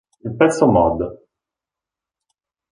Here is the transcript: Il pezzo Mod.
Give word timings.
Il 0.25 0.35
pezzo 0.35 0.65
Mod. 0.65 0.99